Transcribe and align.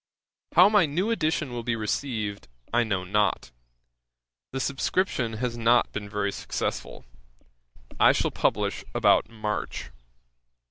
'How 0.55 0.67
my 0.67 0.87
new 0.87 1.11
edition 1.11 1.51
will 1.51 1.61
be 1.61 1.75
received 1.75 2.47
I 2.73 2.83
know 2.83 3.03
not; 3.03 3.51
the 4.51 4.59
subscription 4.59 5.33
has 5.33 5.55
not 5.59 5.91
been 5.91 6.09
very 6.09 6.31
successful. 6.31 7.05
I 7.99 8.11
shall 8.11 8.31
publish 8.31 8.83
about 8.95 9.29
March. 9.29 9.91